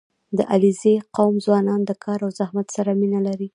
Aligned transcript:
•د 0.37 0.39
علیزي 0.53 0.95
قوم 1.15 1.35
ځوانان 1.45 1.81
د 1.85 1.91
کار 2.03 2.19
او 2.25 2.31
زحمت 2.39 2.67
سره 2.75 2.91
مینه 2.99 3.19
لري. 3.27 3.47